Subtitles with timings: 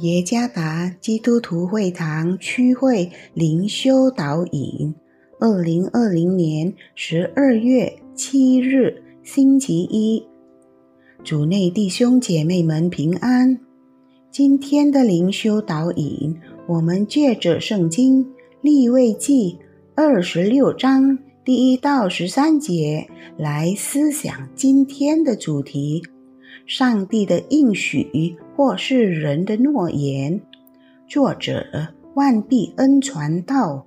[0.00, 4.94] 耶加达基督徒会堂区会灵修导引，
[5.38, 10.24] 二零二零年十二月七日星期一，
[11.22, 13.60] 主内弟兄姐妹们平安。
[14.30, 16.34] 今天的灵修导引，
[16.66, 18.26] 我们借着圣经
[18.62, 19.58] 立位记
[19.94, 26.02] 二十六章第一到十三节来思想今天的主题。
[26.66, 30.38] 上帝的应许或是人的诺言。
[31.08, 31.64] 作者：
[32.12, 33.86] 万必恩传道。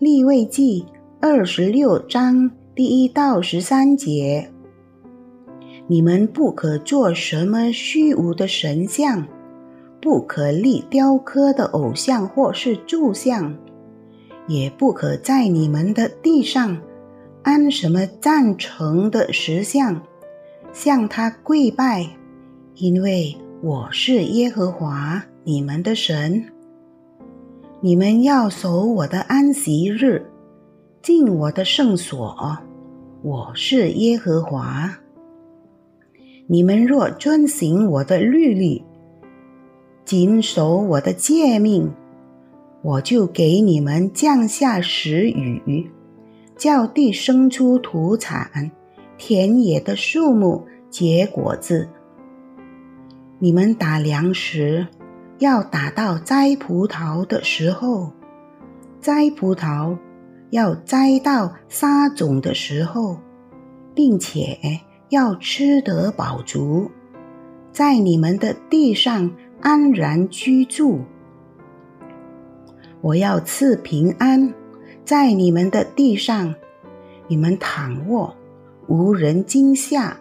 [0.00, 0.84] 立位记
[1.20, 4.50] 二十六章第一到十三节：
[5.86, 9.24] 你们不可做什么虚无的神像，
[10.02, 13.56] 不可立雕刻的偶像或是柱像，
[14.48, 16.76] 也不可在你们的地上
[17.44, 20.02] 安什么赞成的石像。
[20.72, 22.04] 向他跪拜，
[22.74, 26.42] 因为我是耶和华你们的神。
[27.82, 30.24] 你们要守我的安息日，
[31.02, 32.56] 进我的圣所。
[33.22, 34.90] 我是耶和华。
[36.46, 38.82] 你们若遵行我的律例，
[40.06, 41.92] 谨守我的诫命，
[42.80, 45.90] 我就给你们降下时雨，
[46.56, 48.70] 叫地生出土产。
[49.18, 51.86] 田野的树木结果子，
[53.42, 54.86] 你们打粮食
[55.38, 58.12] 要打到摘葡萄的时候，
[59.00, 59.96] 摘葡萄
[60.50, 63.16] 要摘到撒种的时候，
[63.94, 64.58] 并且
[65.08, 66.90] 要吃得饱足，
[67.72, 69.30] 在你们的地上
[69.62, 71.00] 安然居住。
[73.00, 74.52] 我要赐平安
[75.02, 76.54] 在你们的地上，
[77.26, 78.36] 你们躺卧。
[78.86, 80.14] 无人惊吓，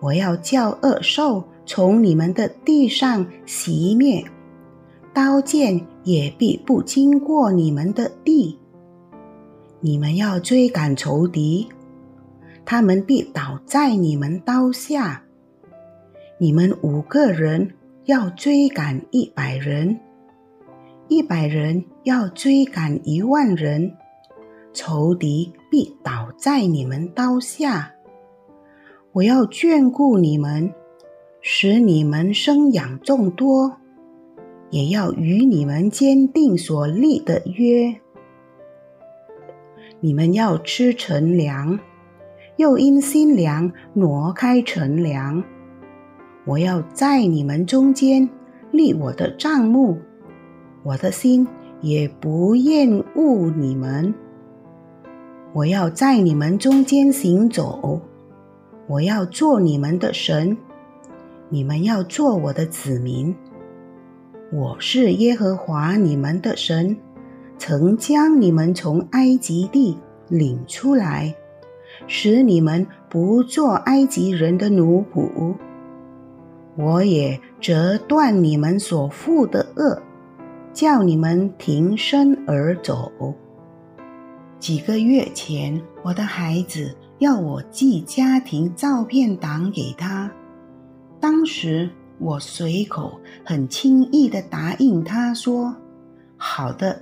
[0.00, 4.24] 我要叫恶兽从你们的地上熄灭，
[5.14, 8.58] 刀剑也必不经过你们的地。
[9.80, 11.68] 你们要追赶仇敌，
[12.64, 15.22] 他们必倒在你们刀下。
[16.38, 17.72] 你们五个人
[18.04, 19.98] 要追赶一百人，
[21.08, 23.92] 一百人要追赶一万人。
[24.72, 27.92] 仇敌必倒在你们刀下。
[29.12, 30.72] 我要眷顾你们，
[31.44, 33.78] 使你们生养众多，
[34.70, 37.96] 也要与你们坚定所立的约。
[39.98, 41.80] 你们要吃陈粮，
[42.58, 45.42] 又因新粮挪开陈粮。
[46.44, 48.28] 我要在你们中间
[48.70, 49.98] 立我的帐目，
[50.84, 51.44] 我的心
[51.80, 54.14] 也不厌恶你们。
[55.52, 58.00] 我要在你们中间行走，
[58.86, 60.56] 我要做你们的神，
[61.52, 63.36] 你们要做我的子民。
[64.50, 66.96] 我是耶和华你们的神，
[67.58, 69.98] 曾将你们从埃及地
[70.30, 71.34] 领出来，
[72.06, 75.54] 使你们不做埃及人的奴仆。
[76.74, 80.00] 我也折断你们所负的恶，
[80.72, 83.12] 叫你们挺身而走。
[84.58, 90.32] 几个月前，我的孩子要我寄家庭照片档给他，
[91.22, 91.88] 当时
[92.18, 95.72] 我随口很轻易的答应他说
[96.36, 97.00] ：“好的，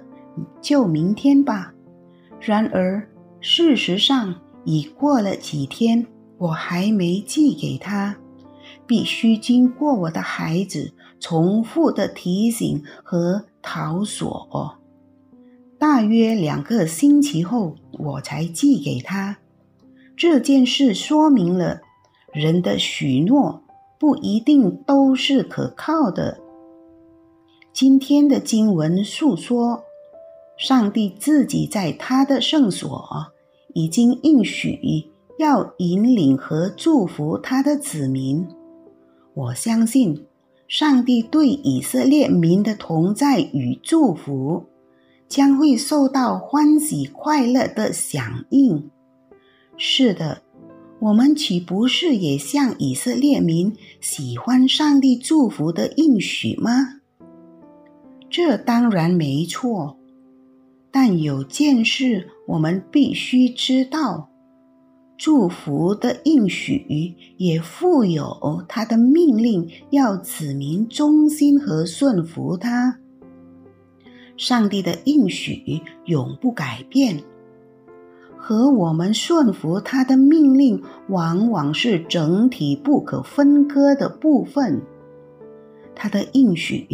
[0.61, 1.73] 就明天吧。”
[2.39, 3.09] 然而
[3.41, 8.15] 事实上已过了几天，我还没寄给他，
[8.87, 14.77] 必须经过我的孩子重复的提醒和讨索。
[15.79, 19.39] 大约两个星期后，我才寄给他。
[20.15, 21.81] 这件事说明了
[22.35, 23.63] 人的许诺
[24.01, 26.41] 不一定都是可靠的。
[27.73, 29.85] 今天的经文诉说，
[30.57, 33.07] 上帝自己在他的圣所
[33.75, 38.49] 已经应许要引领和祝福他的子民。
[39.35, 40.27] 我相信，
[40.67, 44.65] 上帝对以色列民的同在与祝福。
[45.29, 48.91] 将会受到欢喜快乐的响应。
[49.77, 50.43] 是的，
[51.01, 57.01] 我们岂不是也像以色列民喜欢上帝祝福的应许吗？
[58.29, 59.97] 这当然没错。
[60.91, 64.29] 但有件事我们必须知道：
[65.17, 72.99] 祝福的应许也附有他的命令，要子民忠心和顺服他。
[74.37, 77.23] 上帝的应许永不改变，
[78.41, 84.81] 和我们顺服他的命令往往是整体不可分割的部分。
[85.95, 86.87] 他的应许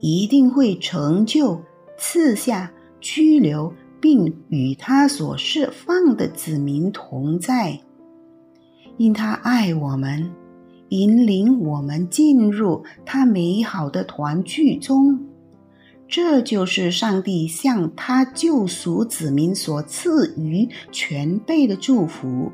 [0.00, 1.60] 一定会成就，
[1.98, 7.78] 赐下拘留，并与他所释放的子民同在，
[8.96, 10.32] 因他爱我们，
[10.88, 15.18] 引领我们进入他美好的团聚中。
[16.06, 22.52] 这就是上帝向他救赎子民所赐予全备的祝福。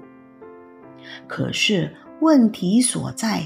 [1.26, 3.44] 可是问题所在，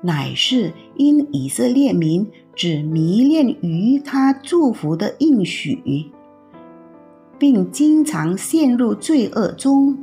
[0.00, 6.10] 乃是因以色列民只迷恋于他祝福的应许，
[7.38, 9.96] 并经常陷入罪恶中，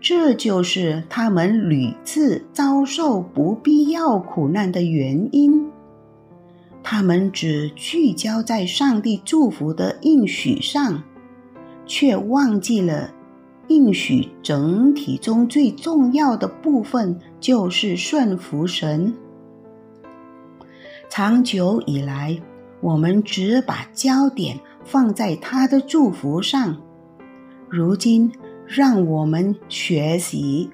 [0.00, 5.69] 这就是他们屡次遭受不必要苦难的原因。
[6.92, 11.04] 他们只聚焦在上帝祝福的应许上，
[11.86, 13.14] 却忘记了
[13.68, 19.14] 应许整体中最重要的部分就是顺服神。
[21.08, 22.36] 长久以来，
[22.80, 26.76] 我们只把焦点放在他的祝福上。
[27.68, 28.32] 如今，
[28.66, 30.68] 让我们学习，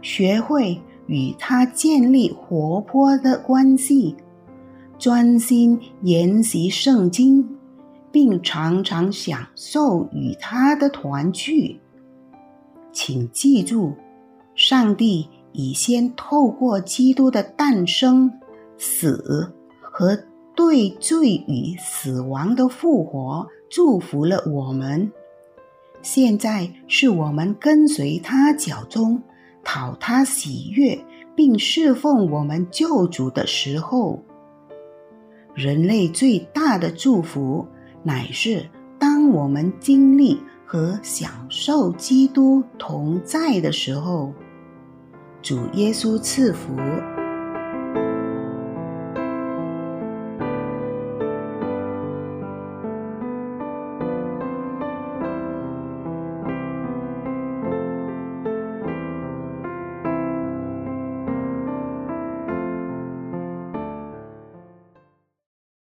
[0.00, 4.16] 学会与他建立活泼的关系。
[5.02, 7.44] 专心研习圣经，
[8.12, 11.80] 并常常享受与他的团聚。
[12.92, 13.94] 请记住，
[14.54, 18.30] 上帝已先透过基督的诞生、
[18.78, 20.16] 死和
[20.54, 25.10] 对罪与死亡的复活，祝福了我们。
[26.00, 29.20] 现在是我们跟随他脚中，
[29.64, 31.04] 讨他喜悦，
[31.34, 34.22] 并侍奉我们救主的时候。
[35.54, 37.66] 人类最大的祝福，
[38.02, 38.68] 乃是
[38.98, 44.32] 当我们经历和享受基督同在的时候。
[45.42, 46.72] 主耶稣赐福。